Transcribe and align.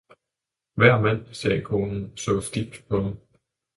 Hver 0.75 0.99
mand? 1.01 1.27
sagde 1.33 1.61
konen 1.61 2.09
og 2.11 2.17
så 2.19 2.41
stift 2.41 2.87
på 2.89 3.01
ham. 3.01 3.17